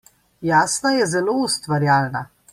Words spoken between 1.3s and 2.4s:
ustvarjalna.